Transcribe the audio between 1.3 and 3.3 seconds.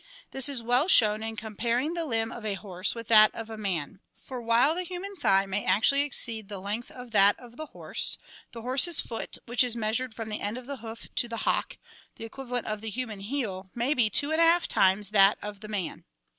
comparing the limb of a horse with that